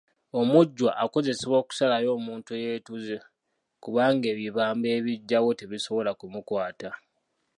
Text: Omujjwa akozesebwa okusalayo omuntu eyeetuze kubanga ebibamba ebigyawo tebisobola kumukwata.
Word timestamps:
Omujjwa 0.39 0.91
akozesebwa 1.03 1.57
okusalayo 1.61 2.09
omuntu 2.17 2.49
eyeetuze 2.57 3.17
kubanga 3.83 4.25
ebibamba 4.33 4.87
ebigyawo 4.97 5.49
tebisobola 5.59 6.11
kumukwata. 6.19 6.89